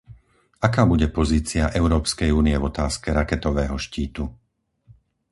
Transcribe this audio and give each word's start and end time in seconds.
Aká 0.67 0.81
bude 0.91 1.07
pozícia 1.19 1.63
Európskej 1.81 2.29
únie 2.39 2.55
v 2.57 2.67
otázke 2.73 3.07
raketového 3.19 3.75
štítu? 3.85 4.23